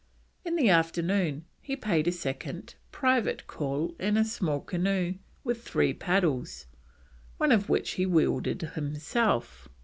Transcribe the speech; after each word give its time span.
In 0.43 0.55
the 0.55 0.67
afternoon 0.71 1.45
he 1.61 1.75
paid 1.75 2.07
a 2.07 2.11
second 2.11 2.73
(private) 2.91 3.45
call 3.45 3.93
in 3.99 4.17
a 4.17 4.25
small 4.25 4.59
canoe 4.59 5.13
with 5.43 5.61
three 5.63 5.93
paddles, 5.93 6.65
one 7.37 7.51
of 7.51 7.69
which 7.69 7.91
he 7.91 8.07
wielded 8.07 8.63
himself. 8.73 9.69